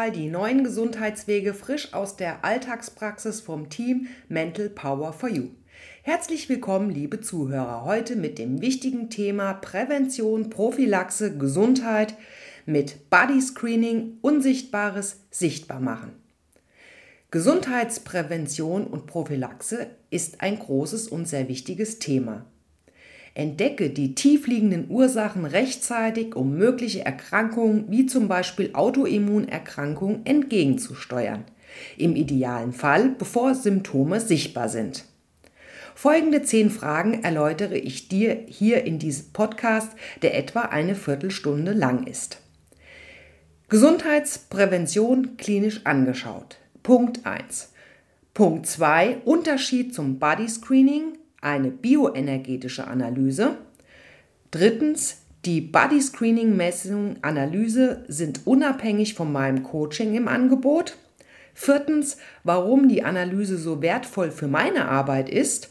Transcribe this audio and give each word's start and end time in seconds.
Vital, 0.00 0.12
die 0.12 0.28
neuen 0.28 0.64
Gesundheitswege 0.64 1.52
frisch 1.52 1.92
aus 1.92 2.16
der 2.16 2.42
Alltagspraxis 2.42 3.42
vom 3.42 3.68
Team 3.68 4.08
Mental 4.28 4.70
Power 4.70 5.12
for 5.12 5.28
You. 5.28 5.48
Herzlich 6.02 6.48
willkommen, 6.48 6.88
liebe 6.90 7.20
Zuhörer, 7.20 7.84
heute 7.84 8.16
mit 8.16 8.38
dem 8.38 8.62
wichtigen 8.62 9.10
Thema 9.10 9.52
Prävention, 9.52 10.48
Prophylaxe, 10.48 11.36
Gesundheit 11.36 12.14
mit 12.64 13.10
Body 13.10 13.42
Screening 13.42 14.16
Unsichtbares 14.22 15.20
sichtbar 15.30 15.80
machen. 15.80 16.12
Gesundheitsprävention 17.30 18.86
und 18.86 19.06
Prophylaxe 19.06 19.88
ist 20.08 20.40
ein 20.40 20.58
großes 20.58 21.08
und 21.08 21.28
sehr 21.28 21.46
wichtiges 21.48 21.98
Thema. 21.98 22.46
Entdecke 23.34 23.90
die 23.90 24.14
tiefliegenden 24.14 24.90
Ursachen 24.90 25.44
rechtzeitig, 25.44 26.34
um 26.34 26.56
mögliche 26.56 27.04
Erkrankungen 27.04 27.84
wie 27.88 28.06
zum 28.06 28.28
Beispiel 28.28 28.70
Autoimmunerkrankungen 28.72 30.26
entgegenzusteuern. 30.26 31.44
Im 31.96 32.16
idealen 32.16 32.72
Fall, 32.72 33.10
bevor 33.16 33.54
Symptome 33.54 34.20
sichtbar 34.20 34.68
sind. 34.68 35.04
Folgende 35.94 36.42
zehn 36.42 36.70
Fragen 36.70 37.22
erläutere 37.22 37.76
ich 37.76 38.08
dir 38.08 38.44
hier 38.48 38.84
in 38.84 38.98
diesem 38.98 39.32
Podcast, 39.32 39.92
der 40.22 40.36
etwa 40.36 40.62
eine 40.62 40.94
Viertelstunde 40.94 41.72
lang 41.72 42.06
ist. 42.06 42.38
Gesundheitsprävention 43.68 45.36
klinisch 45.36 45.82
angeschaut. 45.84 46.56
Punkt 46.82 47.24
1. 47.24 47.72
Punkt 48.34 48.66
2. 48.66 49.18
Unterschied 49.24 49.94
zum 49.94 50.18
Body 50.18 50.48
Screening 50.48 51.18
eine 51.40 51.70
bioenergetische 51.70 52.86
Analyse. 52.86 53.56
Drittens, 54.50 55.18
die 55.44 55.60
Body 55.60 56.00
Screening 56.00 56.56
Messung 56.56 57.16
Analyse 57.22 58.04
sind 58.08 58.46
unabhängig 58.46 59.14
von 59.14 59.32
meinem 59.32 59.62
Coaching 59.62 60.14
im 60.14 60.28
Angebot. 60.28 60.96
Viertens, 61.54 62.18
warum 62.44 62.88
die 62.88 63.04
Analyse 63.04 63.56
so 63.56 63.80
wertvoll 63.80 64.30
für 64.30 64.48
meine 64.48 64.88
Arbeit 64.88 65.28
ist. 65.28 65.70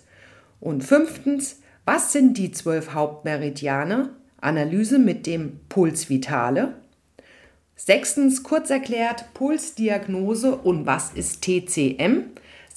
Und 0.59 0.83
fünftens, 0.83 1.61
was 1.86 2.11
sind 2.11 2.38
die 2.38 2.52
zwölf 2.52 2.93
Hauptmeridiane? 2.93 4.09
Analyse 4.41 4.99
mit 4.99 5.25
dem 5.25 5.59
Puls 5.69 6.09
Vitale. 6.09 6.73
Sechstens, 7.75 8.43
kurz 8.43 8.69
erklärt, 8.69 9.33
Pulsdiagnose 9.33 10.55
und 10.55 10.86
was 10.86 11.13
ist 11.13 11.41
TCM? 11.43 12.25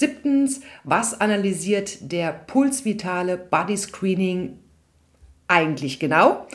Siebtens, 0.03 0.63
was 0.83 1.21
analysiert 1.21 2.11
der 2.11 2.33
pulsvitale 2.33 3.37
Body 3.37 3.77
Screening 3.77 4.59
eigentlich 5.47 6.01
genau? 6.01 6.49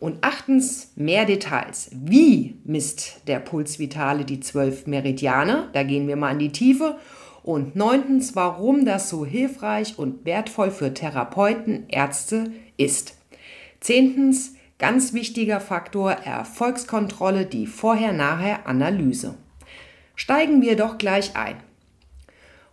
Und 0.00 0.24
achtens, 0.24 0.90
mehr 0.96 1.24
Details. 1.24 1.90
Wie 1.92 2.56
misst 2.64 3.20
der 3.28 3.38
Pulsvitale 3.38 4.24
die 4.24 4.40
zwölf 4.40 4.88
Meridiane? 4.88 5.68
Da 5.74 5.84
gehen 5.84 6.08
wir 6.08 6.16
mal 6.16 6.32
in 6.32 6.40
die 6.40 6.50
Tiefe. 6.50 6.98
Und 7.44 7.76
neuntens, 7.76 8.34
warum 8.34 8.84
das 8.84 9.08
so 9.08 9.24
hilfreich 9.24 9.96
und 9.96 10.26
wertvoll 10.26 10.72
für 10.72 10.92
Therapeuten, 10.92 11.84
Ärzte 11.88 12.50
ist. 12.78 13.16
Zehntens, 13.78 14.54
ganz 14.80 15.12
wichtiger 15.12 15.60
Faktor, 15.60 16.10
Erfolgskontrolle, 16.10 17.46
die 17.46 17.68
Vorher-Nachher-Analyse. 17.68 19.36
Steigen 20.16 20.62
wir 20.62 20.74
doch 20.74 20.98
gleich 20.98 21.36
ein. 21.36 21.58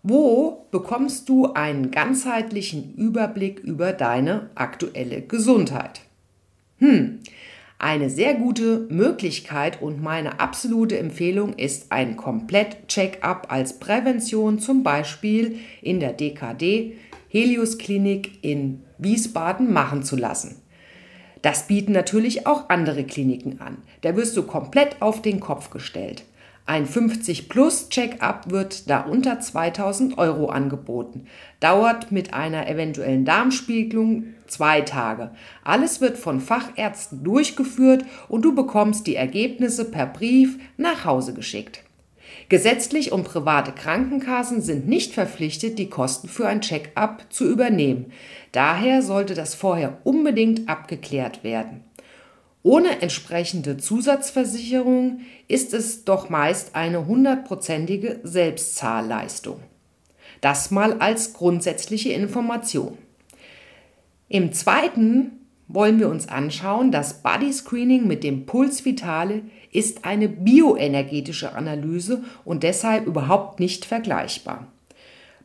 Wo 0.07 0.67
bekommst 0.69 1.29
du 1.29 1.53
einen 1.53 1.89
ganzheitlichen 1.89 2.93
Überblick 2.93 3.61
über 3.61 3.91
deine 3.91 4.51
aktuelle 4.53 5.23
Gesundheit? 5.23 6.01
Hm, 6.77 7.21
eine 7.79 8.11
sehr 8.11 8.35
gute 8.35 8.85
Möglichkeit 8.91 9.81
und 9.81 10.03
meine 10.03 10.39
absolute 10.39 10.99
Empfehlung 10.99 11.53
ist 11.53 11.91
ein 11.91 12.17
Komplett-Check-up 12.17 13.47
als 13.51 13.79
Prävention, 13.79 14.59
zum 14.59 14.83
Beispiel 14.83 15.57
in 15.81 15.99
der 15.99 16.13
DKD 16.13 16.97
Helios 17.27 17.79
Klinik 17.79 18.43
in 18.43 18.83
Wiesbaden 18.99 19.73
machen 19.73 20.03
zu 20.03 20.17
lassen. 20.17 20.61
Das 21.41 21.65
bieten 21.65 21.93
natürlich 21.93 22.45
auch 22.45 22.69
andere 22.69 23.05
Kliniken 23.05 23.59
an. 23.59 23.77
Da 24.01 24.15
wirst 24.15 24.37
du 24.37 24.43
komplett 24.43 25.01
auf 25.01 25.23
den 25.23 25.39
Kopf 25.39 25.71
gestellt. 25.71 26.25
Ein 26.67 26.87
50 26.87 27.47
Plus 27.47 27.89
Check-up 27.89 28.49
wird 28.49 28.89
da 28.89 29.01
unter 29.01 29.39
2000 29.39 30.17
Euro 30.17 30.47
angeboten. 30.47 31.27
Dauert 31.59 32.11
mit 32.11 32.33
einer 32.33 32.67
eventuellen 32.67 33.23
Darmspiegelung 33.23 34.33
zwei 34.47 34.81
Tage. 34.81 35.29
Alles 35.63 36.01
wird 36.01 36.17
von 36.17 36.41
Fachärzten 36.41 37.23
durchgeführt 37.23 38.03
und 38.29 38.43
du 38.43 38.55
bekommst 38.55 39.05
die 39.05 39.15
Ergebnisse 39.15 39.85
per 39.85 40.07
Brief 40.07 40.57
nach 40.77 41.05
Hause 41.05 41.35
geschickt. 41.35 41.83
Gesetzlich 42.49 43.11
und 43.11 43.25
private 43.25 43.71
Krankenkassen 43.71 44.61
sind 44.61 44.87
nicht 44.87 45.13
verpflichtet, 45.13 45.77
die 45.77 45.89
Kosten 45.89 46.27
für 46.27 46.47
ein 46.47 46.61
Check-up 46.61 47.27
zu 47.29 47.47
übernehmen. 47.47 48.11
Daher 48.51 49.03
sollte 49.03 49.35
das 49.35 49.53
vorher 49.53 49.99
unbedingt 50.03 50.67
abgeklärt 50.67 51.43
werden. 51.43 51.83
Ohne 52.65 53.03
entsprechende 53.03 53.77
Zusatzversicherung 53.77 55.19
ist 55.47 55.71
es 55.75 56.03
doch 56.03 56.31
meist 56.31 56.73
eine 56.73 57.05
hundertprozentige 57.05 58.21
Selbstzahlleistung. 58.23 59.59
Das 60.41 60.71
mal 60.71 60.93
als 60.93 61.33
grundsätzliche 61.33 62.13
Information. 62.13 62.97
Im 64.29 64.51
zweiten 64.51 65.33
wollen 65.67 65.99
wir 65.99 66.09
uns 66.09 66.27
anschauen, 66.27 66.91
das 66.91 67.21
Body 67.21 67.53
Screening 67.53 68.07
mit 68.07 68.23
dem 68.23 68.47
Puls 68.47 68.83
Vitale 68.83 69.43
ist 69.71 70.03
eine 70.03 70.27
bioenergetische 70.27 71.53
Analyse 71.53 72.23
und 72.45 72.63
deshalb 72.63 73.05
überhaupt 73.05 73.59
nicht 73.59 73.85
vergleichbar. 73.85 74.71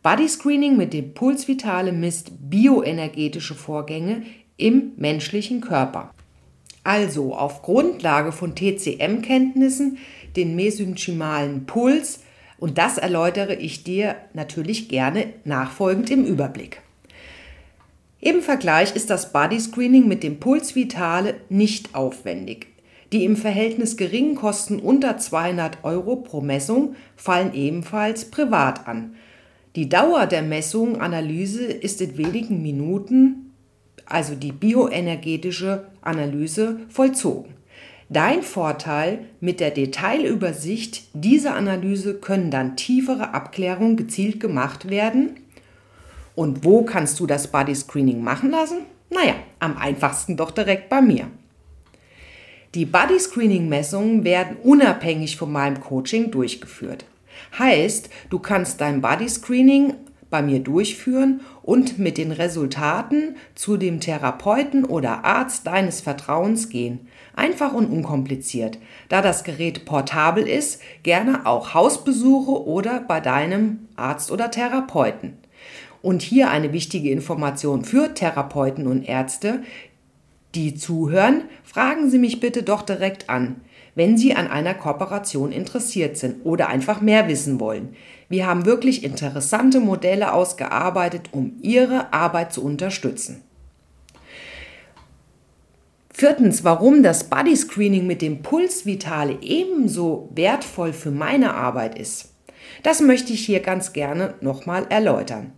Body 0.03 0.26
Screening 0.26 0.78
mit 0.78 0.94
dem 0.94 1.12
Puls 1.12 1.48
Vitale 1.48 1.92
misst 1.92 2.30
bioenergetische 2.48 3.54
Vorgänge 3.54 4.22
im 4.56 4.92
menschlichen 4.97 5.60
Körper. 5.60 6.14
Also 6.82 7.34
auf 7.34 7.62
Grundlage 7.62 8.32
von 8.32 8.54
TCM-Kenntnissen 8.54 9.98
den 10.36 10.56
mesenchymalen 10.56 11.66
Puls 11.66 12.20
und 12.58 12.78
das 12.78 12.98
erläutere 12.98 13.54
ich 13.54 13.84
dir 13.84 14.16
natürlich 14.34 14.88
gerne 14.88 15.32
nachfolgend 15.44 16.10
im 16.10 16.24
Überblick. 16.24 16.82
Im 18.20 18.42
Vergleich 18.42 18.94
ist 18.94 19.08
das 19.08 19.32
Body 19.32 19.58
Screening 19.58 20.06
mit 20.06 20.22
dem 20.22 20.41
Puls 20.41 20.74
Vitale 20.76 21.36
nicht 21.48 21.94
aufwendig. 21.94 22.66
Die 23.12 23.24
im 23.24 23.36
Verhältnis 23.36 23.97
geringen 23.97 24.36
Kosten 24.36 24.78
unter 24.78 25.16
200 25.16 25.78
Euro 25.84 26.16
pro 26.16 26.41
Messung 26.41 26.94
fallen 27.16 27.54
ebenfalls 27.54 28.26
privat 28.26 28.86
an. 28.86 29.14
Die 29.74 29.88
Dauer 29.88 30.26
der 30.26 30.42
Messung 30.42 31.00
Analyse 31.00 31.64
ist 31.64 32.00
in 32.00 32.18
wenigen 32.18 32.62
Minuten 32.62 33.50
also 34.10 34.34
die 34.34 34.53
bioenergetische 34.53 35.87
Analyse, 36.03 36.81
vollzogen. 36.88 37.54
Dein 38.09 38.43
Vorteil 38.43 39.26
mit 39.41 39.60
der 39.60 39.71
Detailübersicht 39.71 41.04
dieser 41.12 41.54
Analyse 41.54 42.15
können 42.15 42.50
dann 42.50 42.76
tiefere 42.76 43.34
Abklärungen 43.34 43.97
gezielt 43.97 44.41
gemacht 44.41 44.91
werden. 44.91 45.37
Und 46.34 46.65
wo 46.65 46.82
kannst 46.82 47.21
du 47.21 47.26
das 47.26 47.53
Body 47.53 47.75
Screening 47.75 48.22
machen 48.22 48.50
lassen? 48.50 48.78
Naja, 49.10 49.34
am 49.60 49.76
einfachsten 49.76 50.37
doch 50.37 50.50
direkt 50.50 50.88
bei 50.88 51.00
mir. 51.00 51.28
Die 52.75 52.84
Body 52.84 53.19
Screening 53.19 53.69
Messungen 53.69 54.25
werden 54.25 54.56
unabhängig 54.62 55.37
von 55.37 55.53
meinem 55.53 55.81
Coaching 55.81 56.31
durchgeführt. 56.31 57.04
Heißt, 57.59 58.10
du 58.28 58.38
kannst 58.38 58.81
dein 58.81 59.00
Body 59.00 59.28
Screening 59.28 59.94
bei 60.31 60.42
mir 60.42 60.60
durchführen 60.60 61.41
und 61.70 62.00
mit 62.00 62.19
den 62.19 62.32
Resultaten 62.32 63.36
zu 63.54 63.77
dem 63.77 64.00
Therapeuten 64.00 64.84
oder 64.84 65.24
Arzt 65.24 65.68
deines 65.68 66.00
Vertrauens 66.00 66.68
gehen. 66.68 67.06
Einfach 67.36 67.72
und 67.72 67.86
unkompliziert. 67.86 68.78
Da 69.09 69.22
das 69.22 69.45
Gerät 69.45 69.84
portabel 69.84 70.48
ist, 70.48 70.83
gerne 71.04 71.47
auch 71.47 71.72
Hausbesuche 71.72 72.66
oder 72.66 72.98
bei 72.98 73.21
deinem 73.21 73.86
Arzt 73.95 74.33
oder 74.33 74.50
Therapeuten. 74.50 75.34
Und 76.03 76.22
hier 76.22 76.50
eine 76.50 76.72
wichtige 76.72 77.12
Information 77.12 77.84
für 77.84 78.15
Therapeuten 78.15 78.89
und 78.89 79.04
Ärzte, 79.04 79.62
die 80.56 80.74
zuhören, 80.74 81.45
fragen 81.62 82.10
Sie 82.10 82.18
mich 82.18 82.41
bitte 82.41 82.65
doch 82.65 82.83
direkt 82.83 83.30
an 83.30 83.60
wenn 84.00 84.16
Sie 84.16 84.34
an 84.34 84.48
einer 84.48 84.72
Kooperation 84.72 85.52
interessiert 85.52 86.16
sind 86.16 86.36
oder 86.47 86.68
einfach 86.68 87.02
mehr 87.02 87.28
wissen 87.28 87.60
wollen. 87.60 87.94
Wir 88.30 88.47
haben 88.47 88.64
wirklich 88.64 89.04
interessante 89.04 89.78
Modelle 89.78 90.32
ausgearbeitet, 90.32 91.28
um 91.32 91.58
Ihre 91.60 92.10
Arbeit 92.10 92.50
zu 92.50 92.64
unterstützen. 92.64 93.42
Viertens, 96.14 96.64
warum 96.64 97.02
das 97.02 97.24
Body 97.24 97.54
Screening 97.54 98.06
mit 98.06 98.22
dem 98.22 98.41
Puls 98.41 98.86
Vitale 98.86 99.36
ebenso 99.42 100.30
wertvoll 100.34 100.94
für 100.94 101.10
meine 101.10 101.52
Arbeit 101.52 101.98
ist. 101.98 102.32
Das 102.82 103.02
möchte 103.02 103.34
ich 103.34 103.44
hier 103.44 103.60
ganz 103.60 103.92
gerne 103.92 104.32
nochmal 104.41 104.86
erläutern. 104.88 105.52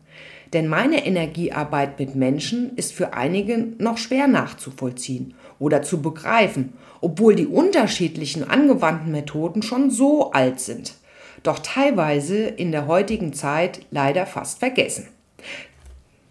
Denn 0.52 0.69
meine 0.69 1.06
Energiearbeit 1.06 1.99
mit 1.99 2.14
Menschen 2.14 2.76
ist 2.76 2.93
für 2.93 3.14
einige 3.14 3.69
noch 3.78 3.96
schwer 3.96 4.28
nachzuvollziehen 4.28 5.34
oder 5.58 5.82
zu 5.82 6.02
begreifen, 6.02 6.75
obwohl 7.00 7.34
die 7.34 7.46
unterschiedlichen 7.46 8.49
angewandten 8.49 9.12
Methoden 9.12 9.62
schon 9.62 9.90
so 9.90 10.31
alt 10.32 10.60
sind, 10.60 10.94
doch 11.43 11.58
teilweise 11.60 12.44
in 12.44 12.70
der 12.70 12.87
heutigen 12.87 13.32
Zeit 13.32 13.81
leider 13.90 14.26
fast 14.26 14.58
vergessen. 14.58 15.08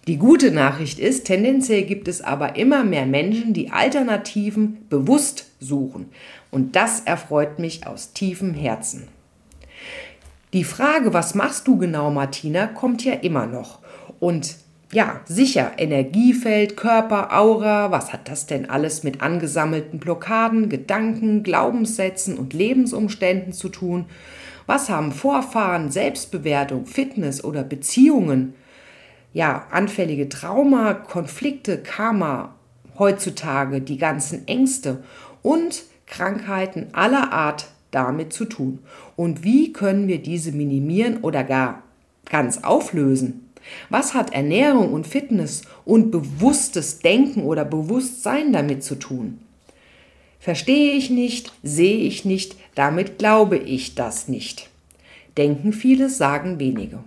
Die 0.07 0.17
gute 0.17 0.51
Nachricht 0.51 0.97
ist, 0.97 1.25
tendenziell 1.25 1.83
gibt 1.83 2.07
es 2.07 2.21
aber 2.21 2.55
immer 2.55 2.83
mehr 2.83 3.05
Menschen, 3.05 3.53
die 3.53 3.69
Alternativen 3.69 4.85
bewusst 4.89 5.51
suchen. 5.59 6.09
Und 6.49 6.75
das 6.75 7.01
erfreut 7.01 7.59
mich 7.59 7.85
aus 7.85 8.13
tiefem 8.13 8.53
Herzen. 8.55 9.07
Die 10.53 10.63
Frage, 10.63 11.13
was 11.13 11.35
machst 11.35 11.67
du 11.67 11.77
genau, 11.77 12.09
Martina, 12.09 12.65
kommt 12.67 13.05
ja 13.05 13.13
immer 13.13 13.45
noch. 13.45 13.79
Und 14.21 14.55
ja, 14.93 15.19
sicher, 15.25 15.73
Energiefeld, 15.77 16.77
Körper, 16.77 17.37
Aura, 17.37 17.91
was 17.91 18.13
hat 18.13 18.29
das 18.29 18.45
denn 18.45 18.69
alles 18.69 19.03
mit 19.03 19.21
angesammelten 19.21 19.99
Blockaden, 19.99 20.69
Gedanken, 20.69 21.43
Glaubenssätzen 21.43 22.37
und 22.37 22.53
Lebensumständen 22.53 23.51
zu 23.51 23.67
tun? 23.67 24.05
Was 24.67 24.89
haben 24.89 25.11
Vorfahren, 25.11 25.91
Selbstbewertung, 25.91 26.85
Fitness 26.85 27.43
oder 27.43 27.63
Beziehungen 27.63 28.53
ja, 29.33 29.65
anfällige 29.71 30.29
Trauma, 30.29 30.93
Konflikte, 30.93 31.77
Karma, 31.77 32.55
heutzutage 32.99 33.81
die 33.81 33.97
ganzen 33.97 34.47
Ängste 34.47 35.03
und 35.41 35.83
Krankheiten 36.05 36.87
aller 36.91 37.31
Art 37.31 37.67
damit 37.91 38.33
zu 38.33 38.45
tun. 38.45 38.79
Und 39.15 39.43
wie 39.43 39.73
können 39.73 40.07
wir 40.07 40.21
diese 40.21 40.51
minimieren 40.51 41.19
oder 41.21 41.43
gar 41.43 41.83
ganz 42.25 42.63
auflösen? 42.63 43.50
Was 43.89 44.13
hat 44.13 44.33
Ernährung 44.33 44.93
und 44.93 45.07
Fitness 45.07 45.63
und 45.85 46.11
bewusstes 46.11 46.99
Denken 46.99 47.43
oder 47.43 47.65
Bewusstsein 47.65 48.53
damit 48.53 48.83
zu 48.83 48.95
tun? 48.95 49.39
Verstehe 50.39 50.93
ich 50.93 51.09
nicht, 51.09 51.53
sehe 51.61 51.99
ich 51.99 52.25
nicht, 52.25 52.55
damit 52.75 53.19
glaube 53.19 53.57
ich 53.57 53.95
das 53.95 54.27
nicht. 54.27 54.69
Denken 55.37 55.71
viele, 55.71 56.09
sagen 56.09 56.59
wenige. 56.59 56.99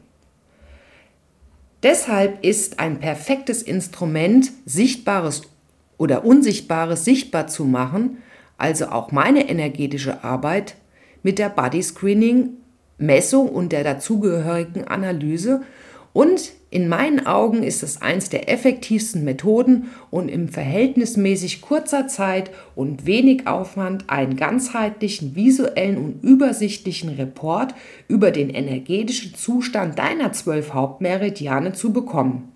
Deshalb 1.83 2.43
ist 2.45 2.79
ein 2.79 2.99
perfektes 2.99 3.63
Instrument, 3.63 4.51
Sichtbares 4.65 5.43
oder 5.99 6.25
Unsichtbares 6.25 7.05
sichtbar 7.05 7.47
zu 7.47 7.65
machen, 7.65 8.19
also 8.57 8.87
auch 8.87 9.13
meine 9.13 9.49
energetische 9.49 10.25
Arbeit 10.25 10.77
mit 11.23 11.39
der 11.39 11.51
Body 11.51 11.83
Screening, 11.83 12.51
Messung 12.99 13.49
und 13.49 13.73
der 13.73 13.85
dazugehörigen 13.85 14.85
Analyse 14.87 15.63
und 16.15 16.53
in 16.71 16.89
meinen 16.89 17.27
Augen 17.27 17.63
ist 17.63 17.83
es 17.83 18.01
eins 18.01 18.31
der 18.31 18.49
effektivsten 18.49 19.25
Methoden 19.25 19.91
und 20.11 20.29
im 20.29 20.49
verhältnismäßig 20.49 21.61
kurzer 21.61 22.09
Zeit 22.09 22.51
und 22.75 23.05
wenig 23.05 23.47
Aufwand 23.47 24.09
einen 24.09 24.37
ganzheitlichen, 24.37 25.35
visuellen 25.35 25.99
und 25.99 26.23
übersichtlichen 26.23 27.11
Report 27.11 27.75
über 28.09 28.31
den 28.31 28.49
energetischen 28.49 29.35
Zustand 29.35 29.99
deiner 29.99 30.33
zwölf 30.33 30.73
Hauptmeridiane 30.73 31.73
zu 31.73 31.93
bekommen. 31.93 32.53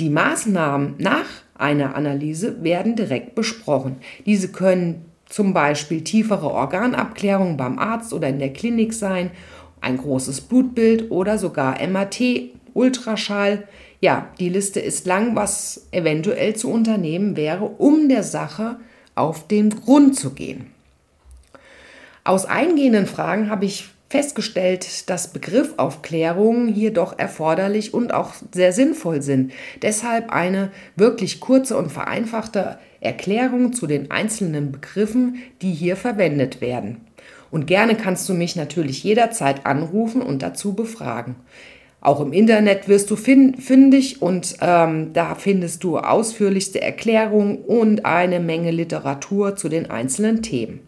Die 0.00 0.10
Maßnahmen 0.10 0.94
nach 0.98 1.26
einer 1.54 1.94
Analyse 1.94 2.62
werden 2.64 2.96
direkt 2.96 3.36
besprochen. 3.36 3.96
Diese 4.26 4.48
können 4.48 5.04
zum 5.28 5.52
Beispiel 5.52 6.02
tiefere 6.02 6.50
Organabklärungen 6.50 7.56
beim 7.56 7.78
Arzt 7.78 8.12
oder 8.12 8.28
in 8.28 8.38
der 8.38 8.52
Klinik 8.52 8.94
sein, 8.94 9.30
ein 9.80 9.98
großes 9.98 10.42
Blutbild 10.42 11.10
oder 11.10 11.38
sogar 11.38 11.80
MRT 11.86 12.50
Ultraschall. 12.74 13.66
Ja, 14.00 14.28
die 14.38 14.48
Liste 14.48 14.80
ist 14.80 15.06
lang, 15.06 15.34
was 15.34 15.86
eventuell 15.90 16.54
zu 16.54 16.70
unternehmen 16.70 17.36
wäre, 17.36 17.64
um 17.64 18.08
der 18.08 18.22
Sache 18.22 18.76
auf 19.14 19.48
den 19.48 19.70
Grund 19.70 20.16
zu 20.16 20.30
gehen. 20.30 20.66
Aus 22.24 22.44
eingehenden 22.44 23.06
Fragen 23.06 23.50
habe 23.50 23.64
ich 23.64 23.88
festgestellt, 24.10 25.08
dass 25.10 25.32
Begriffaufklärungen 25.32 26.68
hier 26.68 26.92
doch 26.92 27.18
erforderlich 27.18 27.92
und 27.92 28.12
auch 28.14 28.34
sehr 28.52 28.72
sinnvoll 28.72 29.22
sind. 29.22 29.52
Deshalb 29.82 30.30
eine 30.30 30.70
wirklich 30.96 31.40
kurze 31.40 31.76
und 31.76 31.90
vereinfachte 31.90 32.78
Erklärung 33.00 33.72
zu 33.72 33.86
den 33.86 34.10
einzelnen 34.10 34.72
Begriffen, 34.72 35.42
die 35.60 35.72
hier 35.72 35.96
verwendet 35.96 36.60
werden. 36.60 37.07
Und 37.50 37.66
gerne 37.66 37.94
kannst 37.94 38.28
du 38.28 38.34
mich 38.34 38.56
natürlich 38.56 39.02
jederzeit 39.04 39.66
anrufen 39.66 40.22
und 40.22 40.42
dazu 40.42 40.74
befragen. 40.74 41.36
Auch 42.00 42.20
im 42.20 42.32
Internet 42.32 42.88
wirst 42.88 43.10
du 43.10 43.16
fündig 43.16 44.22
und 44.22 44.56
ähm, 44.60 45.12
da 45.12 45.34
findest 45.34 45.82
du 45.82 45.98
ausführlichste 45.98 46.80
Erklärungen 46.80 47.58
und 47.58 48.04
eine 48.04 48.38
Menge 48.38 48.70
Literatur 48.70 49.56
zu 49.56 49.68
den 49.68 49.90
einzelnen 49.90 50.42
Themen. 50.42 50.86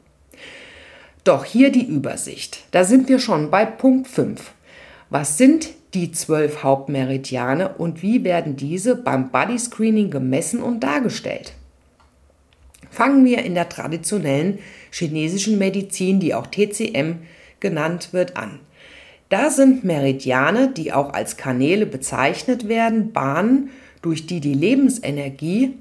Doch 1.24 1.44
hier 1.44 1.72
die 1.72 1.84
Übersicht. 1.84 2.64
Da 2.70 2.84
sind 2.84 3.08
wir 3.08 3.18
schon 3.18 3.50
bei 3.50 3.66
Punkt 3.66 4.06
5. 4.06 4.52
Was 5.10 5.36
sind 5.36 5.70
die 5.94 6.12
zwölf 6.12 6.62
Hauptmeridiane 6.62 7.74
und 7.76 8.02
wie 8.02 8.22
werden 8.22 8.56
diese 8.56 8.94
beim 8.94 9.30
Body 9.30 9.58
Screening 9.58 10.10
gemessen 10.10 10.62
und 10.62 10.80
dargestellt? 10.84 11.54
Fangen 12.90 13.25
wir 13.25 13.44
in 13.44 13.54
der 13.54 13.69
traditionellen 13.69 14.58
chinesischen 14.90 15.58
Medizin, 15.58 16.20
die 16.20 16.34
auch 16.34 16.46
TCM 16.46 17.20
genannt 17.60 18.10
wird, 18.12 18.37
an. 18.37 18.60
Da 19.28 19.48
sind 19.50 19.84
Meridiane, 19.84 20.72
die 20.72 20.92
auch 20.92 21.12
als 21.12 21.37
Kanäle 21.37 21.87
bezeichnet 21.87 22.66
werden, 22.66 23.12
Bahnen, 23.12 23.70
durch 24.02 24.26
die 24.26 24.40
die 24.40 24.54
Lebensenergie, 24.54 25.75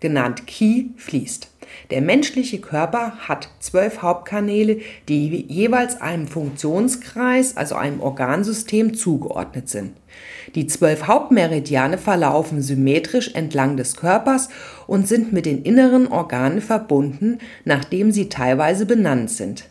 genannt 0.00 0.46
Qi, 0.46 0.90
fließt. 0.96 1.48
Der 1.90 2.02
menschliche 2.02 2.60
Körper 2.60 3.12
hat 3.20 3.48
zwölf 3.60 4.02
Hauptkanäle, 4.02 4.80
die 5.08 5.46
jeweils 5.48 6.00
einem 6.02 6.26
Funktionskreis, 6.26 7.56
also 7.56 7.76
einem 7.76 8.00
Organsystem, 8.00 8.94
zugeordnet 8.94 9.70
sind. 9.70 9.92
Die 10.54 10.66
zwölf 10.66 11.06
Hauptmeridiane 11.06 11.98
verlaufen 11.98 12.62
symmetrisch 12.62 13.34
entlang 13.34 13.76
des 13.76 13.96
Körpers 13.96 14.48
und 14.86 15.08
sind 15.08 15.32
mit 15.32 15.46
den 15.46 15.62
inneren 15.62 16.08
Organen 16.08 16.60
verbunden, 16.60 17.38
nachdem 17.64 18.12
sie 18.12 18.28
teilweise 18.28 18.86
benannt 18.86 19.30
sind. 19.30 19.64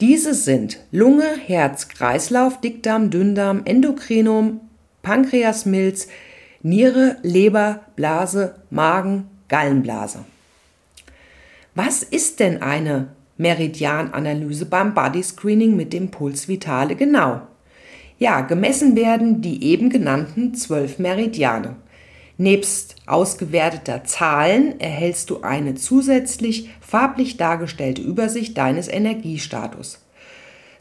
Diese 0.00 0.34
sind 0.34 0.78
Lunge, 0.92 1.26
Herz, 1.46 1.88
Kreislauf, 1.88 2.60
Dickdarm, 2.60 3.10
Dünndarm, 3.10 3.62
Endokrinum, 3.64 4.60
Pankreas, 5.02 5.66
Milz, 5.66 6.08
Niere, 6.62 7.16
Leber, 7.22 7.80
Blase, 7.96 8.54
Magen, 8.70 9.28
Gallenblase. 9.48 10.24
Was 11.74 12.02
ist 12.02 12.40
denn 12.40 12.62
eine 12.62 13.08
Meridiananalyse 13.36 14.66
beim 14.66 14.94
Body 14.94 15.22
Screening 15.22 15.76
mit 15.76 15.92
dem 15.92 16.10
Puls 16.10 16.48
Vitale 16.48 16.96
genau? 16.96 17.42
Ja, 18.18 18.40
gemessen 18.40 18.96
werden 18.96 19.40
die 19.42 19.62
eben 19.62 19.90
genannten 19.90 20.54
zwölf 20.54 20.98
Meridiane. 20.98 21.76
Nebst 22.36 22.96
ausgewerteter 23.06 24.04
Zahlen 24.04 24.80
erhältst 24.80 25.30
du 25.30 25.42
eine 25.42 25.74
zusätzlich 25.74 26.70
farblich 26.80 27.36
dargestellte 27.36 28.02
Übersicht 28.02 28.56
deines 28.58 28.88
Energiestatus. 28.88 30.00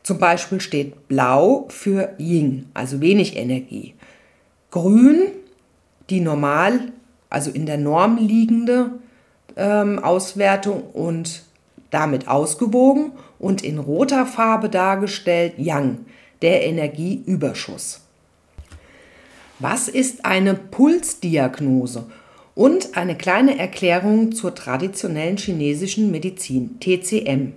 Zum 0.04 0.20
Beispiel 0.20 0.62
steht 0.62 1.08
Blau 1.08 1.66
für 1.70 2.14
Yin, 2.18 2.68
also 2.74 3.02
wenig 3.02 3.36
Energie. 3.36 3.96
Grün, 4.72 5.28
die 6.10 6.22
normal, 6.22 6.92
also 7.30 7.52
in 7.52 7.66
der 7.66 7.78
Norm 7.78 8.18
liegende 8.18 8.92
ähm, 9.56 10.00
Auswertung 10.00 10.84
und 10.94 11.44
damit 11.90 12.28
ausgewogen 12.28 13.12
und 13.40 13.64
in 13.64 13.80
roter 13.80 14.26
Farbe 14.26 14.70
dargestellt 14.70 15.54
Yang, 15.58 16.06
der 16.42 16.66
Energieüberschuss. 16.66 18.02
Was 19.60 19.88
ist 19.88 20.26
eine 20.26 20.54
Pulsdiagnose? 20.54 22.06
Und 22.54 22.98
eine 22.98 23.16
kleine 23.16 23.58
Erklärung 23.60 24.32
zur 24.32 24.56
traditionellen 24.56 25.38
chinesischen 25.38 26.10
Medizin, 26.10 26.80
TCM. 26.80 27.54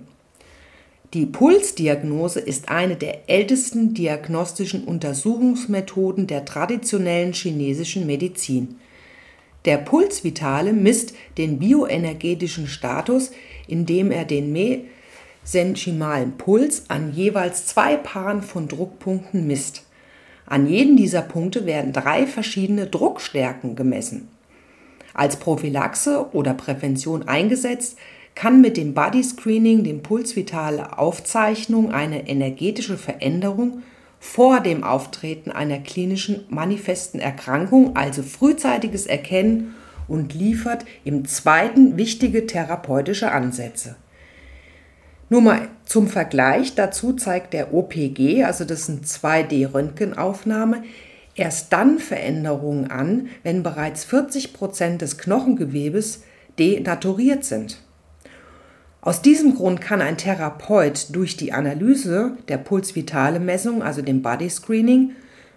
Die 1.13 1.25
Pulsdiagnose 1.25 2.39
ist 2.39 2.69
eine 2.69 2.95
der 2.95 3.29
ältesten 3.29 3.93
diagnostischen 3.93 4.85
Untersuchungsmethoden 4.85 6.25
der 6.25 6.45
traditionellen 6.45 7.33
chinesischen 7.33 8.05
Medizin. 8.05 8.75
Der 9.65 9.77
Pulsvitale 9.77 10.71
misst 10.71 11.13
den 11.37 11.59
bioenergetischen 11.59 12.67
Status, 12.67 13.31
indem 13.67 14.09
er 14.11 14.23
den 14.23 14.53
mesenchymalen 15.51 16.37
Puls 16.37 16.83
an 16.87 17.11
jeweils 17.13 17.65
zwei 17.65 17.97
Paaren 17.97 18.41
von 18.41 18.69
Druckpunkten 18.69 19.47
misst. 19.47 19.83
An 20.45 20.65
jedem 20.65 20.95
dieser 20.95 21.21
Punkte 21.21 21.65
werden 21.65 21.91
drei 21.91 22.25
verschiedene 22.25 22.87
Druckstärken 22.87 23.75
gemessen. 23.75 24.29
Als 25.13 25.35
Prophylaxe 25.35 26.33
oder 26.33 26.53
Prävention 26.53 27.27
eingesetzt, 27.27 27.97
kann 28.33 28.61
mit 28.61 28.77
dem 28.77 28.93
Body 28.93 29.23
Screening, 29.23 29.83
dem 29.83 30.03
pulsvitale 30.03 30.97
Aufzeichnung, 30.97 31.91
eine 31.91 32.29
energetische 32.29 32.97
Veränderung 32.97 33.83
vor 34.21 34.61
dem 34.61 34.85
Auftreten 34.85 35.51
einer 35.51 35.79
klinischen 35.79 36.45
manifesten 36.49 37.19
Erkrankung, 37.19 37.97
also 37.97 38.23
frühzeitiges 38.23 39.05
Erkennen 39.05 39.75
und 40.07 40.33
liefert 40.33 40.85
im 41.03 41.25
zweiten 41.25 41.97
wichtige 41.97 42.45
therapeutische 42.45 43.31
Ansätze. 43.31 43.97
Nur 45.31 45.39
mal 45.39 45.69
zum 45.85 46.09
Vergleich, 46.09 46.75
dazu 46.75 47.13
zeigt 47.13 47.53
der 47.53 47.73
OPG, 47.73 48.43
also 48.43 48.65
das 48.65 48.85
sind 48.85 49.05
2D-Röntgenaufnahme, 49.05 50.83
erst 51.35 51.71
dann 51.71 51.99
Veränderungen 51.99 52.91
an, 52.91 53.29
wenn 53.41 53.63
bereits 53.63 54.03
40 54.03 54.51
Prozent 54.51 55.01
des 55.01 55.17
Knochengewebes 55.17 56.23
denaturiert 56.59 57.45
sind. 57.45 57.81
Aus 58.99 59.21
diesem 59.21 59.55
Grund 59.55 59.79
kann 59.79 60.01
ein 60.01 60.17
Therapeut 60.17 61.15
durch 61.15 61.37
die 61.37 61.53
Analyse 61.53 62.33
der 62.49 62.57
pulsvitale 62.57 63.39
Messung, 63.39 63.81
also 63.83 64.01
dem 64.01 64.21
Body 64.21 64.49
Screening, 64.49 65.13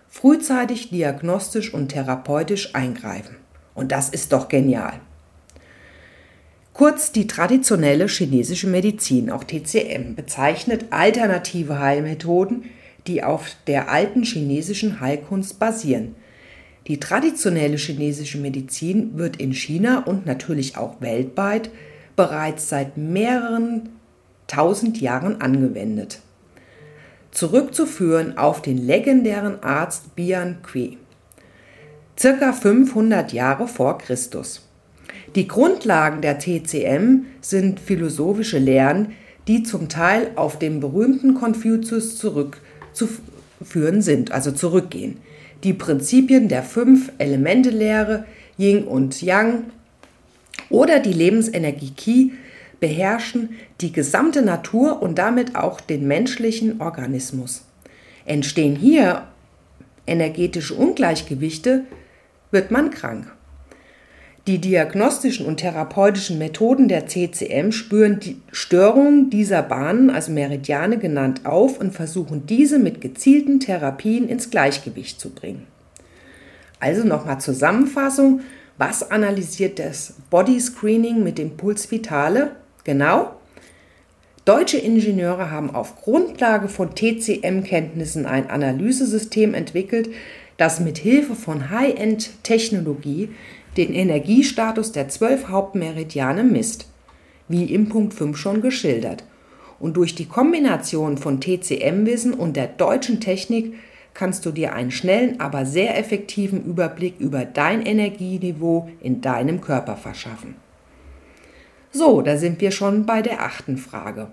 frühzeitig 0.08 0.90
diagnostisch 0.90 1.74
und 1.74 1.88
therapeutisch 1.88 2.76
eingreifen. 2.76 3.34
Und 3.74 3.90
das 3.90 4.08
ist 4.08 4.32
doch 4.32 4.46
genial. 4.46 5.00
Kurz 6.74 7.12
die 7.12 7.28
traditionelle 7.28 8.08
chinesische 8.08 8.66
Medizin, 8.66 9.30
auch 9.30 9.44
TCM, 9.44 10.16
bezeichnet 10.16 10.86
alternative 10.90 11.78
Heilmethoden, 11.78 12.64
die 13.06 13.22
auf 13.22 13.54
der 13.68 13.88
alten 13.90 14.24
chinesischen 14.24 14.98
Heilkunst 14.98 15.60
basieren. 15.60 16.16
Die 16.88 16.98
traditionelle 16.98 17.76
chinesische 17.76 18.38
Medizin 18.38 19.16
wird 19.16 19.36
in 19.36 19.52
China 19.52 20.00
und 20.00 20.26
natürlich 20.26 20.76
auch 20.76 21.00
weltweit 21.00 21.70
bereits 22.16 22.68
seit 22.68 22.96
mehreren 22.96 23.90
tausend 24.48 25.00
Jahren 25.00 25.40
angewendet. 25.40 26.18
Zurückzuführen 27.30 28.36
auf 28.36 28.62
den 28.62 28.84
legendären 28.84 29.62
Arzt 29.62 30.16
Bian 30.16 30.58
Kui. 30.68 30.98
Circa 32.18 32.52
500 32.52 33.32
Jahre 33.32 33.68
vor 33.68 33.98
Christus. 33.98 34.63
Die 35.34 35.48
Grundlagen 35.48 36.20
der 36.20 36.38
TCM 36.38 37.24
sind 37.40 37.80
philosophische 37.80 38.58
Lehren, 38.58 39.12
die 39.48 39.64
zum 39.64 39.88
Teil 39.88 40.30
auf 40.36 40.58
den 40.58 40.78
berühmten 40.80 41.34
Konfuzius 41.34 42.16
zurückzuführen 42.16 44.00
sind, 44.00 44.30
also 44.30 44.52
zurückgehen. 44.52 45.18
Die 45.64 45.72
Prinzipien 45.72 46.48
der 46.48 46.62
fünf 46.62 47.10
Elemente-Lehre, 47.18 48.26
Yin 48.58 48.84
und 48.84 49.22
Yang, 49.22 49.64
oder 50.70 51.00
die 51.00 51.12
Lebensenergie 51.12 51.90
Qi 51.90 52.32
beherrschen 52.78 53.50
die 53.80 53.92
gesamte 53.92 54.42
Natur 54.42 55.02
und 55.02 55.18
damit 55.18 55.56
auch 55.56 55.80
den 55.80 56.06
menschlichen 56.06 56.80
Organismus. 56.80 57.64
Entstehen 58.24 58.76
hier 58.76 59.24
energetische 60.06 60.74
Ungleichgewichte, 60.74 61.84
wird 62.50 62.70
man 62.70 62.90
krank. 62.90 63.34
Die 64.46 64.58
diagnostischen 64.58 65.46
und 65.46 65.56
therapeutischen 65.56 66.36
Methoden 66.36 66.86
der 66.86 67.06
CCM 67.06 67.72
spüren 67.72 68.20
die 68.20 68.36
Störungen 68.52 69.30
dieser 69.30 69.62
Bahnen, 69.62 70.10
also 70.10 70.32
Meridiane 70.32 70.98
genannt, 70.98 71.46
auf 71.46 71.80
und 71.80 71.94
versuchen 71.94 72.44
diese 72.46 72.78
mit 72.78 73.00
gezielten 73.00 73.58
Therapien 73.58 74.28
ins 74.28 74.50
Gleichgewicht 74.50 75.18
zu 75.18 75.30
bringen. 75.30 75.66
Also 76.78 77.04
nochmal 77.04 77.40
Zusammenfassung. 77.40 78.42
Was 78.76 79.10
analysiert 79.10 79.78
das 79.78 80.14
Body 80.28 80.60
Screening 80.60 81.24
mit 81.24 81.38
dem 81.38 81.56
Puls 81.56 81.90
Vitale? 81.90 82.50
Genau. 82.82 83.36
Deutsche 84.44 84.76
Ingenieure 84.76 85.50
haben 85.50 85.74
auf 85.74 86.02
Grundlage 86.02 86.68
von 86.68 86.94
TCM-Kenntnissen 86.94 88.26
ein 88.26 88.50
Analysesystem 88.50 89.54
entwickelt, 89.54 90.10
das 90.58 90.80
mit 90.80 90.98
Hilfe 90.98 91.34
von 91.34 91.70
High-End-Technologie 91.70 93.30
den 93.76 93.92
Energiestatus 93.92 94.92
der 94.92 95.08
zwölf 95.08 95.48
Hauptmeridiane 95.48 96.44
misst, 96.44 96.88
wie 97.48 97.64
im 97.72 97.88
Punkt 97.88 98.14
5 98.14 98.36
schon 98.36 98.60
geschildert. 98.60 99.24
Und 99.80 99.96
durch 99.96 100.14
die 100.14 100.26
Kombination 100.26 101.18
von 101.18 101.40
TCM-Wissen 101.40 102.32
und 102.32 102.56
der 102.56 102.68
deutschen 102.68 103.20
Technik 103.20 103.74
kannst 104.14 104.46
du 104.46 104.52
dir 104.52 104.72
einen 104.72 104.92
schnellen, 104.92 105.40
aber 105.40 105.66
sehr 105.66 105.98
effektiven 105.98 106.64
Überblick 106.64 107.18
über 107.18 107.44
dein 107.44 107.84
Energieniveau 107.84 108.88
in 109.00 109.20
deinem 109.20 109.60
Körper 109.60 109.96
verschaffen. 109.96 110.54
So, 111.90 112.22
da 112.22 112.36
sind 112.36 112.60
wir 112.60 112.70
schon 112.70 113.06
bei 113.06 113.22
der 113.22 113.42
achten 113.42 113.76
Frage. 113.76 114.28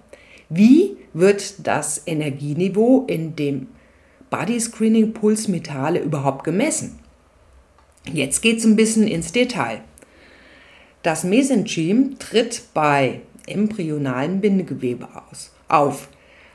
Wie 0.49 0.97
wird 1.13 1.67
das 1.67 2.03
Energieniveau 2.05 3.05
in 3.07 3.35
dem 3.35 3.67
Body 4.29 4.59
Screening 4.59 5.13
Pulsmetale 5.13 5.99
überhaupt 5.99 6.43
gemessen? 6.43 7.00
Jetzt 8.05 8.41
geht 8.41 8.59
es 8.59 8.65
ein 8.65 8.75
bisschen 8.75 9.07
ins 9.07 9.31
Detail. 9.31 9.81
Das 11.03 11.23
Mesenchym 11.23 12.17
tritt 12.19 12.63
bei 12.73 13.21
embryonalen 13.47 14.41
Bindegewebe 14.41 15.07
aus, 15.29 15.51
auf 15.67 16.09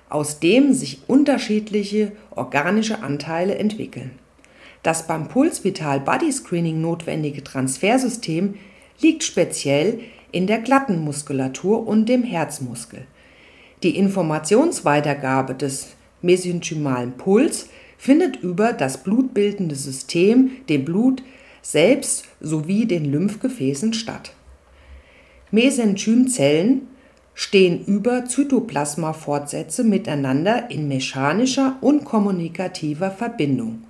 aus 0.08 0.38
dem 0.38 0.72
sich 0.72 1.00
unterschiedliche 1.08 2.12
organische 2.30 3.02
Anteile 3.02 3.56
entwickeln. 3.56 4.12
Das 4.82 5.06
beim 5.08 5.26
Pulsvital 5.28 5.98
Body 5.98 6.30
Screening 6.30 6.80
notwendige 6.80 7.42
Transfersystem 7.42 8.54
liegt 9.00 9.24
speziell 9.24 9.98
in 10.30 10.46
der 10.46 10.58
glatten 10.58 11.00
Muskulatur 11.00 11.86
und 11.86 12.08
dem 12.08 12.22
Herzmuskel. 12.22 13.06
Die 13.82 13.96
Informationsweitergabe 13.96 15.54
des 15.54 15.88
mesenchymalen 16.22 17.12
Puls 17.12 17.68
findet 17.98 18.36
über 18.36 18.72
das 18.72 19.02
blutbildende 19.02 19.74
System, 19.74 20.52
dem 20.68 20.84
Blut 20.84 21.22
selbst 21.62 22.24
sowie 22.40 22.86
den 22.86 23.04
Lymphgefäßen 23.04 23.92
statt. 23.92 24.32
Mesenchymzellen 25.50 26.88
stehen 27.34 27.84
über 27.84 28.24
Zytoplasma-Fortsätze 28.24 29.84
miteinander 29.84 30.70
in 30.70 30.88
mechanischer 30.88 31.76
und 31.80 32.04
kommunikativer 32.04 33.10
Verbindung. 33.10 33.84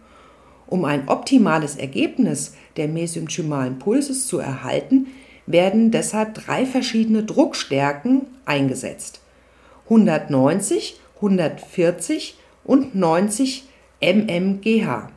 Um 0.66 0.84
ein 0.84 1.08
optimales 1.08 1.76
Ergebnis 1.76 2.54
der 2.76 2.88
mesenchymalen 2.88 3.78
Pulses 3.78 4.26
zu 4.26 4.38
erhalten, 4.38 5.06
werden 5.46 5.92
deshalb 5.92 6.34
drei 6.34 6.66
verschiedene 6.66 7.22
Druckstärken 7.22 8.22
eingesetzt. 8.44 9.20
190, 9.84 10.98
140 11.16 12.36
und 12.64 12.96
90 12.96 13.64
mmGh, 14.00 15.08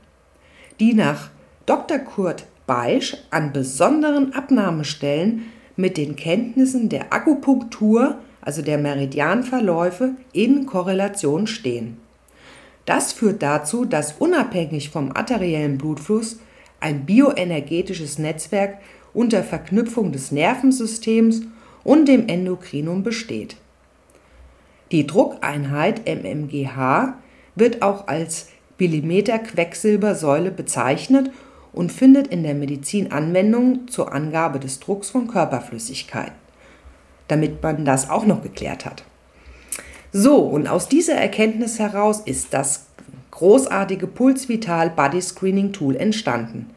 die 0.79 0.93
nach 0.93 1.29
Dr. 1.65 1.99
Kurt 1.99 2.45
Beisch 2.65 3.17
an 3.31 3.51
besonderen 3.51 4.33
Abnahmestellen 4.33 5.45
mit 5.75 5.97
den 5.97 6.15
Kenntnissen 6.15 6.89
der 6.89 7.11
Akupunktur, 7.11 8.19
also 8.41 8.61
der 8.61 8.77
Meridianverläufe, 8.77 10.11
in 10.33 10.65
Korrelation 10.65 11.47
stehen. 11.47 11.97
Das 12.85 13.13
führt 13.13 13.41
dazu, 13.41 13.85
dass 13.85 14.13
unabhängig 14.19 14.89
vom 14.89 15.11
arteriellen 15.11 15.77
Blutfluss 15.77 16.39
ein 16.79 17.05
bioenergetisches 17.05 18.19
Netzwerk 18.19 18.77
unter 19.13 19.43
Verknüpfung 19.43 20.11
des 20.11 20.31
Nervensystems 20.31 21.41
und 21.83 22.07
dem 22.07 22.27
Endokrinum 22.27 23.03
besteht. 23.03 23.57
Die 24.91 25.05
Druckeinheit 25.05 26.07
mmGh 26.07 27.13
wird 27.55 27.81
auch 27.81 28.07
als 28.07 28.49
Millimeter 28.79 29.39
Quecksilbersäule 29.39 30.51
bezeichnet 30.51 31.31
und 31.73 31.91
findet 31.91 32.27
in 32.27 32.43
der 32.43 32.55
Medizin 32.55 33.11
Anwendung 33.11 33.87
zur 33.87 34.13
Angabe 34.13 34.59
des 34.59 34.79
Drucks 34.79 35.09
von 35.09 35.27
Körperflüssigkeit, 35.27 36.31
damit 37.27 37.61
man 37.61 37.85
das 37.85 38.09
auch 38.09 38.25
noch 38.25 38.41
geklärt 38.41 38.85
hat. 38.85 39.03
So, 40.11 40.37
und 40.37 40.67
aus 40.67 40.87
dieser 40.87 41.15
Erkenntnis 41.15 41.77
heraus 41.77 42.21
ist 42.21 42.53
das 42.53 42.87
großartige 43.31 44.07
Pulsvital 44.07 44.89
Body 44.89 45.21
Screening 45.21 45.71
Tool 45.71 45.95
entstanden. 45.95 46.71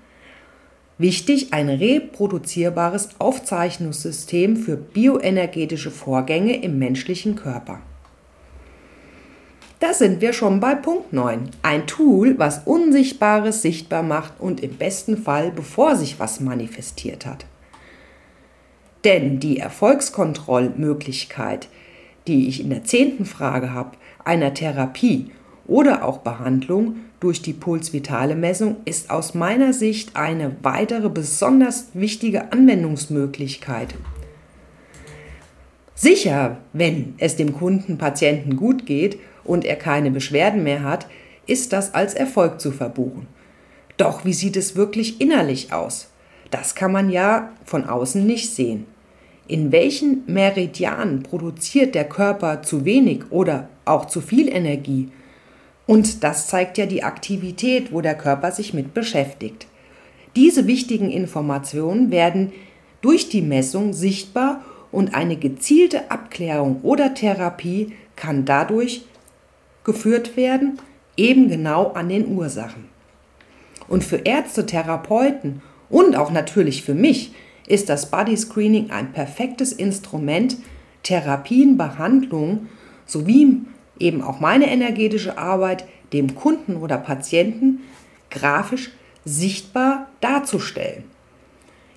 Wichtig, 0.99 1.52
ein 1.52 1.68
reproduzierbares 1.68 3.09
Aufzeichnungssystem 3.18 4.56
für 4.56 4.76
bioenergetische 4.76 5.90
Vorgänge 5.90 6.62
im 6.62 6.78
menschlichen 6.78 7.35
Körper. 7.35 7.80
Da 9.83 9.93
sind 9.93 10.21
wir 10.21 10.33
schon 10.33 10.61
bei 10.61 10.77
Punkt 10.77 11.12
9. 11.12 11.51
Ein 11.62 11.89
Tool, 11.89 12.39
was 12.39 12.61
Unsichtbares 12.67 13.62
sichtbar 13.62 14.05
macht 14.05 14.35
und 14.39 14.61
im 14.61 14.77
besten 14.77 15.17
Fall, 15.17 15.51
bevor 15.51 15.97
sich 15.97 16.21
was 16.21 16.39
manifestiert 16.39 17.27
hat. 17.27 17.47
Denn 19.03 19.41
die 19.41 19.59
Erfolgskontrollmöglichkeit, 19.59 21.67
die 22.29 22.47
ich 22.47 22.61
in 22.61 22.71
der 22.71 22.85
zehnten 22.85 23.25
Frage 23.25 23.75
habe, 23.75 23.97
einer 24.25 24.55
Therapie 24.55 25.33
oder 25.67 26.05
auch 26.05 26.19
Behandlung 26.19 26.99
durch 27.19 27.43
die 27.43 27.53
pulsvitale 27.53 28.37
Messung 28.37 28.77
ist 28.85 29.11
aus 29.11 29.35
meiner 29.35 29.73
Sicht 29.73 30.15
eine 30.15 30.55
weitere 30.62 31.09
besonders 31.09 31.89
wichtige 31.93 32.53
Anwendungsmöglichkeit. 32.53 33.97
Sicher, 35.97 36.59
wenn 36.73 37.15
es 37.19 37.35
dem 37.35 37.53
Kunden, 37.53 37.99
Patienten 37.99 38.57
gut 38.57 38.87
geht 38.87 39.19
und 39.45 39.65
er 39.65 39.77
keine 39.77 40.11
Beschwerden 40.11 40.63
mehr 40.63 40.83
hat, 40.83 41.07
ist 41.47 41.73
das 41.73 41.95
als 41.95 42.15
Erfolg 42.15 42.61
zu 42.61 42.73
verbuchen. 42.73 43.27
Doch 43.97 44.25
wie 44.25 44.33
sieht 44.33 44.57
es 44.57 44.77
wirklich 44.77 45.21
innerlich 45.21 45.73
aus? 45.73 46.09
Das 46.51 46.75
kann 46.75 46.93
man 46.93 47.11
ja 47.11 47.51
von 47.65 47.85
außen 47.85 48.25
nicht 48.27 48.55
sehen. 48.55 48.87
In 49.49 49.73
welchen 49.73 50.23
Meridianen 50.27 51.23
produziert 51.23 51.95
der 51.95 52.09
Körper 52.09 52.63
zu 52.63 52.85
wenig 52.85 53.31
oder 53.31 53.69
auch 53.85 54.07
zu 54.07 54.21
viel 54.21 54.49
Energie? 54.49 55.09
Und 55.87 56.23
das 56.23 56.47
zeigt 56.47 56.79
ja 56.79 56.87
die 56.87 57.03
Aktivität, 57.03 57.93
wo 57.93 58.01
der 58.01 58.15
Körper 58.15 58.53
sich 58.53 58.73
mit 58.73 58.95
beschäftigt. 58.95 59.67
Diese 60.37 60.67
wichtigen 60.67 61.11
Informationen 61.11 62.11
werden 62.11 62.53
durch 63.01 63.29
die 63.29 63.43
Messung 63.43 63.93
sichtbar 63.93 64.65
und 64.91 65.15
eine 65.15 65.37
gezielte 65.37 66.11
Abklärung 66.11 66.81
oder 66.83 67.15
Therapie 67.15 67.93
kann 68.15 68.45
dadurch 68.45 69.05
geführt 69.85 70.37
werden, 70.37 70.79
eben 71.17 71.49
genau 71.49 71.93
an 71.93 72.09
den 72.09 72.29
Ursachen. 72.29 72.89
Und 73.89 74.05
für 74.05 74.17
Ärzte, 74.17 74.67
Therapeuten 74.67 75.62
und 75.89 76.17
auch 76.17 76.31
natürlich 76.31 76.83
für 76.83 76.95
mich 76.95 77.35
ist 77.67 77.89
das 77.89 78.11
Body 78.11 78.37
Screening 78.37 78.91
ein 78.91 79.12
perfektes 79.12 79.73
Instrument, 79.73 80.57
Therapien, 81.03 81.77
Behandlungen 81.77 82.69
sowie 83.07 83.62
eben 83.99 84.23
auch 84.23 84.41
meine 84.41 84.71
energetische 84.71 85.39
Arbeit 85.39 85.85
dem 86.12 86.35
Kunden 86.35 86.77
oder 86.77 86.99
Patienten 86.99 87.81
grafisch 88.31 88.91
sichtbar 89.25 90.09
darzustellen. 90.21 91.05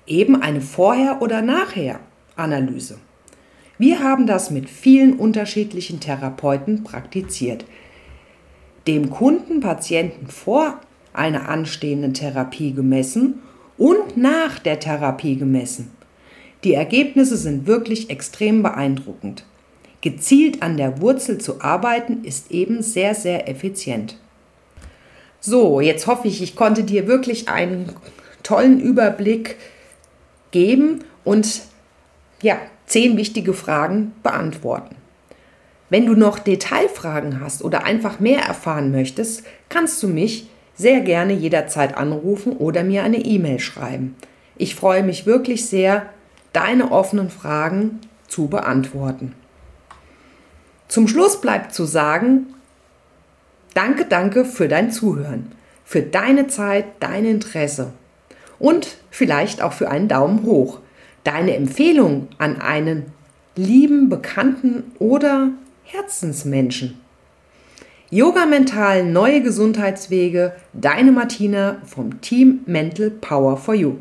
Eben 0.06 0.40
eine 0.40 0.60
Vorher- 0.60 1.20
oder 1.20 1.42
Nachher-Analyse. 1.42 2.98
Wir 3.78 4.02
haben 4.02 4.26
das 4.26 4.50
mit 4.50 4.70
vielen 4.70 5.18
unterschiedlichen 5.18 6.00
Therapeuten 6.00 6.82
praktiziert. 6.82 7.64
Dem 8.86 9.10
Kunden, 9.10 9.60
Patienten 9.60 10.28
vor 10.28 10.80
einer 11.12 11.48
anstehenden 11.48 12.14
Therapie 12.14 12.72
gemessen 12.72 13.42
und 13.76 14.16
nach 14.16 14.58
der 14.58 14.80
Therapie 14.80 15.36
gemessen. 15.36 15.90
Die 16.64 16.74
Ergebnisse 16.74 17.36
sind 17.36 17.66
wirklich 17.66 18.08
extrem 18.10 18.62
beeindruckend. 18.62 19.44
Gezielt 20.00 20.62
an 20.62 20.76
der 20.76 21.00
Wurzel 21.00 21.38
zu 21.38 21.60
arbeiten 21.60 22.24
ist 22.24 22.50
eben 22.50 22.82
sehr, 22.82 23.14
sehr 23.14 23.48
effizient. 23.48 24.18
So, 25.40 25.80
jetzt 25.80 26.06
hoffe 26.06 26.28
ich, 26.28 26.42
ich 26.42 26.56
konnte 26.56 26.84
dir 26.84 27.06
wirklich 27.06 27.48
einen 27.48 27.92
tollen 28.42 28.80
Überblick 28.80 29.56
geben 30.50 31.04
und 31.24 31.62
ja, 32.42 32.58
zehn 32.86 33.16
wichtige 33.16 33.52
Fragen 33.52 34.12
beantworten. 34.22 34.96
Wenn 35.88 36.06
du 36.06 36.14
noch 36.14 36.38
Detailfragen 36.38 37.40
hast 37.40 37.62
oder 37.62 37.84
einfach 37.84 38.18
mehr 38.18 38.40
erfahren 38.40 38.90
möchtest, 38.90 39.44
kannst 39.68 40.02
du 40.02 40.08
mich 40.08 40.48
sehr 40.74 41.00
gerne 41.00 41.32
jederzeit 41.32 41.96
anrufen 41.96 42.52
oder 42.52 42.82
mir 42.82 43.02
eine 43.02 43.18
E-Mail 43.18 43.60
schreiben. 43.60 44.16
Ich 44.56 44.74
freue 44.74 45.02
mich 45.02 45.26
wirklich 45.26 45.66
sehr, 45.66 46.06
deine 46.52 46.90
offenen 46.90 47.30
Fragen 47.30 48.00
zu 48.28 48.48
beantworten. 48.48 49.34
Zum 50.88 51.08
Schluss 51.08 51.40
bleibt 51.40 51.74
zu 51.74 51.84
sagen, 51.84 52.46
danke, 53.74 54.06
danke 54.06 54.44
für 54.44 54.68
dein 54.68 54.90
Zuhören, 54.90 55.52
für 55.84 56.02
deine 56.02 56.46
Zeit, 56.46 56.86
dein 57.00 57.24
Interesse 57.24 57.92
und 58.58 58.96
vielleicht 59.10 59.62
auch 59.62 59.72
für 59.72 59.90
einen 59.90 60.08
Daumen 60.08 60.44
hoch. 60.44 60.80
Deine 61.26 61.56
Empfehlung 61.56 62.28
an 62.38 62.60
einen 62.60 63.06
lieben, 63.56 64.08
bekannten 64.08 64.92
oder 65.00 65.50
Herzensmenschen. 65.82 67.00
Yoga 68.10 68.46
Mental 68.46 69.02
Neue 69.02 69.42
Gesundheitswege, 69.42 70.52
deine 70.72 71.10
Martina 71.10 71.82
vom 71.84 72.20
Team 72.20 72.60
Mental 72.66 73.10
Power 73.10 73.56
for 73.56 73.74
You. 73.74 73.96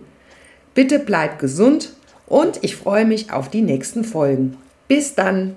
Bitte 0.75 1.00
bleib 1.00 1.39
gesund 1.39 1.94
und 2.27 2.60
ich 2.63 2.75
freue 2.75 3.05
mich 3.05 3.32
auf 3.32 3.50
die 3.50 3.63
nächsten 3.63 4.03
Folgen. 4.03 4.58
Bis 4.88 5.16
dann! 5.16 5.55